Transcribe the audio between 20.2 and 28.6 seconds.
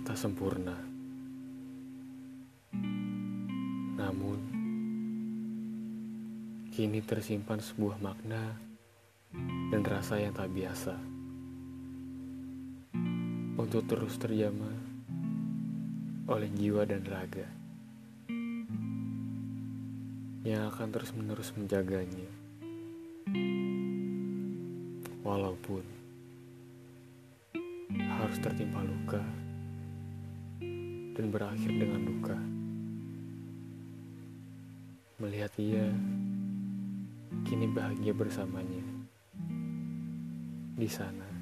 yang akan terus-menerus menjaganya. Walaupun harus